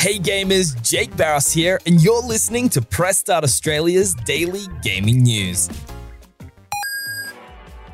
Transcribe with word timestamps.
Hey 0.00 0.18
gamers, 0.18 0.80
Jake 0.80 1.14
Barros 1.14 1.52
here, 1.52 1.78
and 1.84 2.02
you're 2.02 2.22
listening 2.22 2.70
to 2.70 2.80
Press 2.80 3.18
Start 3.18 3.44
Australia's 3.44 4.14
daily 4.24 4.62
gaming 4.82 5.22
news. 5.24 5.68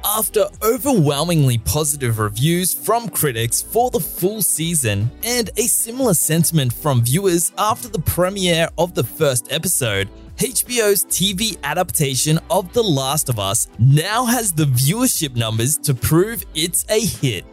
After 0.04 0.46
overwhelmingly 0.62 1.58
positive 1.58 2.20
reviews 2.20 2.72
from 2.72 3.08
critics 3.08 3.60
for 3.60 3.90
the 3.90 3.98
full 3.98 4.40
season 4.40 5.10
and 5.24 5.50
a 5.56 5.62
similar 5.62 6.14
sentiment 6.14 6.72
from 6.72 7.02
viewers 7.02 7.50
after 7.58 7.88
the 7.88 7.98
premiere 7.98 8.68
of 8.78 8.94
the 8.94 9.02
first 9.02 9.50
episode, 9.50 10.08
HBO's 10.36 11.06
TV 11.06 11.58
adaptation 11.64 12.38
of 12.50 12.72
The 12.72 12.84
Last 12.84 13.28
of 13.28 13.40
Us 13.40 13.66
now 13.80 14.26
has 14.26 14.52
the 14.52 14.66
viewership 14.66 15.34
numbers 15.34 15.76
to 15.78 15.92
prove 15.92 16.44
it's 16.54 16.86
a 16.88 17.04
hit. 17.04 17.44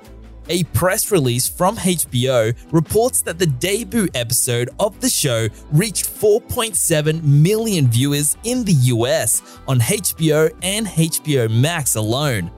A 0.50 0.64
press 0.66 1.12
release 1.12 1.48
from 1.48 1.78
HBO 1.78 2.54
reports 2.72 3.22
that 3.22 3.40
the 3.40 3.46
debut 3.46 4.08
episode 4.14 4.70
of 4.80 5.00
the 5.00 5.10
show 5.10 5.48
reached 5.72 6.06
4.7 6.06 7.24
million 7.24 7.88
viewers 7.88 8.36
in 8.44 8.66
the 8.66 8.74
US 8.74 9.42
on 9.68 9.80
HBO 9.80 10.52
and 10.62 10.86
HBO 10.88 11.50
Max 11.50 11.96
alone. 11.96 12.52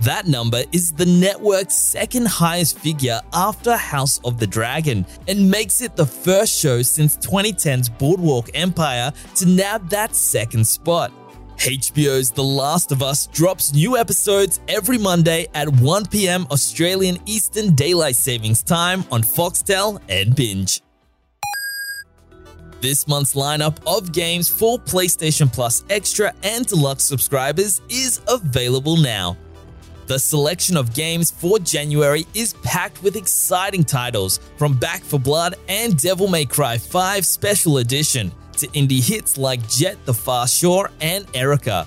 That 0.00 0.26
number 0.26 0.62
is 0.72 0.92
the 0.92 1.06
network's 1.06 1.74
second 1.74 2.26
highest 2.26 2.78
figure 2.78 3.20
after 3.32 3.76
House 3.76 4.20
of 4.24 4.38
the 4.38 4.46
Dragon 4.46 5.06
and 5.26 5.50
makes 5.50 5.80
it 5.80 5.96
the 5.96 6.06
first 6.06 6.58
show 6.58 6.82
since 6.82 7.16
2010's 7.18 7.88
Boardwalk 7.88 8.50
Empire 8.54 9.12
to 9.36 9.46
nab 9.46 9.88
that 9.90 10.14
second 10.14 10.66
spot. 10.66 11.12
HBO's 11.58 12.30
The 12.30 12.44
Last 12.44 12.92
of 12.92 13.02
Us 13.02 13.26
drops 13.28 13.72
new 13.72 13.96
episodes 13.96 14.60
every 14.68 14.98
Monday 14.98 15.46
at 15.54 15.68
1 15.68 16.06
pm 16.06 16.46
Australian 16.50 17.18
Eastern 17.26 17.74
Daylight 17.74 18.14
Savings 18.14 18.62
Time 18.62 19.04
on 19.10 19.22
Foxtel 19.22 20.00
and 20.08 20.36
Binge. 20.36 20.82
This 22.80 23.08
month's 23.08 23.34
lineup 23.34 23.78
of 23.86 24.12
games 24.12 24.48
for 24.48 24.78
PlayStation 24.78 25.52
Plus 25.52 25.82
Extra 25.88 26.32
and 26.42 26.66
Deluxe 26.66 27.04
subscribers 27.04 27.80
is 27.88 28.20
available 28.28 28.98
now. 28.98 29.36
The 30.06 30.18
selection 30.18 30.76
of 30.76 30.94
games 30.94 31.30
for 31.30 31.58
January 31.58 32.26
is 32.34 32.52
packed 32.62 33.02
with 33.02 33.16
exciting 33.16 33.82
titles 33.82 34.38
from 34.56 34.74
Back 34.74 35.02
for 35.02 35.18
Blood 35.18 35.56
and 35.68 35.96
Devil 35.96 36.28
May 36.28 36.44
Cry 36.44 36.78
5 36.78 37.26
Special 37.26 37.78
Edition 37.78 38.30
to 38.58 38.66
indie 38.68 39.06
hits 39.06 39.36
like 39.38 39.68
Jet 39.68 39.96
the 40.04 40.14
Far 40.14 40.46
Shore 40.46 40.90
and 41.00 41.26
Erica. 41.34 41.86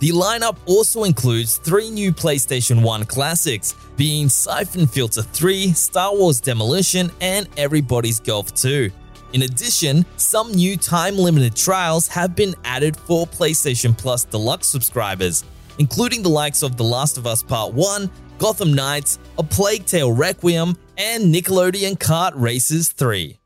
The 0.00 0.10
lineup 0.10 0.56
also 0.66 1.04
includes 1.04 1.56
three 1.56 1.90
new 1.90 2.12
PlayStation 2.12 2.82
1 2.82 3.04
classics, 3.06 3.74
being 3.96 4.28
Siphon 4.28 4.86
Filter 4.86 5.22
3, 5.22 5.72
Star 5.72 6.14
Wars 6.14 6.40
Demolition, 6.40 7.10
and 7.20 7.48
Everybody's 7.56 8.20
Golf 8.20 8.54
2. 8.54 8.90
In 9.32 9.42
addition, 9.42 10.06
some 10.16 10.52
new 10.52 10.76
time 10.76 11.16
limited 11.16 11.56
trials 11.56 12.06
have 12.08 12.36
been 12.36 12.54
added 12.64 12.96
for 12.96 13.26
PlayStation 13.26 13.96
Plus 13.96 14.24
Deluxe 14.24 14.68
subscribers, 14.68 15.44
including 15.78 16.22
the 16.22 16.28
likes 16.28 16.62
of 16.62 16.76
The 16.76 16.84
Last 16.84 17.18
of 17.18 17.26
Us 17.26 17.42
Part 17.42 17.74
1, 17.74 18.08
Gotham 18.38 18.72
Knights, 18.72 19.18
A 19.36 19.42
Plague 19.42 19.84
Tale 19.84 20.12
Requiem, 20.12 20.76
and 20.96 21.34
Nickelodeon 21.34 21.98
Kart 21.98 22.32
Racers 22.36 22.90
3. 22.90 23.36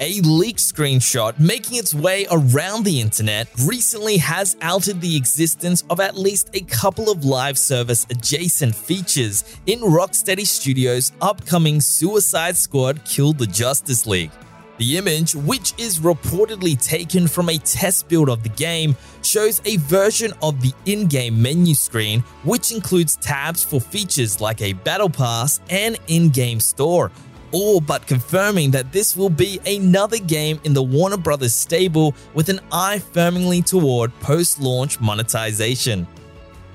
A 0.00 0.20
leaked 0.22 0.58
screenshot 0.58 1.38
making 1.38 1.78
its 1.78 1.94
way 1.94 2.26
around 2.28 2.84
the 2.84 3.00
internet 3.00 3.46
recently 3.64 4.16
has 4.16 4.56
outed 4.60 5.00
the 5.00 5.16
existence 5.16 5.84
of 5.88 6.00
at 6.00 6.18
least 6.18 6.50
a 6.52 6.62
couple 6.62 7.10
of 7.10 7.24
live 7.24 7.56
service 7.56 8.04
adjacent 8.10 8.74
features 8.74 9.44
in 9.66 9.78
Rocksteady 9.78 10.46
Studios' 10.46 11.12
upcoming 11.20 11.80
Suicide 11.80 12.56
Squad 12.56 13.04
Kill 13.04 13.34
the 13.34 13.46
Justice 13.46 14.04
League. 14.04 14.32
The 14.78 14.96
image, 14.98 15.36
which 15.36 15.72
is 15.78 16.00
reportedly 16.00 16.82
taken 16.84 17.28
from 17.28 17.48
a 17.48 17.58
test 17.58 18.08
build 18.08 18.28
of 18.28 18.42
the 18.42 18.48
game, 18.48 18.96
shows 19.22 19.62
a 19.64 19.76
version 19.76 20.32
of 20.42 20.60
the 20.60 20.72
in 20.86 21.06
game 21.06 21.40
menu 21.40 21.74
screen, 21.74 22.22
which 22.42 22.72
includes 22.72 23.14
tabs 23.14 23.62
for 23.62 23.80
features 23.80 24.40
like 24.40 24.60
a 24.60 24.72
Battle 24.72 25.08
Pass 25.08 25.60
and 25.70 25.96
in 26.08 26.30
game 26.30 26.58
store, 26.58 27.12
all 27.54 27.80
but 27.80 28.06
confirming 28.06 28.70
that 28.72 28.92
this 28.92 29.16
will 29.16 29.30
be 29.30 29.60
another 29.64 30.18
game 30.18 30.60
in 30.64 30.74
the 30.74 30.82
Warner 30.82 31.16
Brothers 31.16 31.54
stable 31.54 32.14
with 32.34 32.48
an 32.48 32.60
eye 32.72 32.98
firmly 32.98 33.62
toward 33.62 34.12
post 34.20 34.60
launch 34.60 35.00
monetization. 35.00 36.06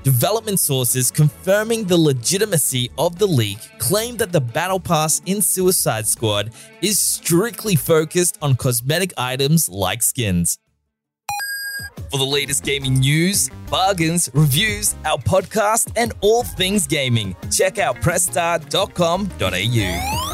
Development 0.04 0.58
sources 0.58 1.12
confirming 1.12 1.84
the 1.84 1.98
legitimacy 1.98 2.90
of 2.98 3.20
the 3.20 3.28
leak 3.28 3.58
claim 3.78 4.16
that 4.18 4.32
the 4.32 4.40
Battle 4.40 4.80
Pass 4.80 5.22
in 5.26 5.42
Suicide 5.42 6.08
Squad 6.08 6.52
is 6.82 6.98
strictly 6.98 7.76
focused 7.76 8.38
on 8.42 8.56
cosmetic 8.56 9.12
items 9.18 9.68
like 9.68 10.02
skins. 10.02 10.58
For 12.12 12.18
the 12.18 12.24
latest 12.24 12.64
gaming 12.64 12.96
news, 12.96 13.50
bargains, 13.70 14.30
reviews, 14.34 14.96
our 15.06 15.18
podcast, 15.18 15.92
and 15.96 16.14
all 16.22 16.44
things 16.44 16.88
gaming, 16.88 17.36
check 17.52 17.78
out 17.78 17.98
pressstart.com.au. 17.98 20.29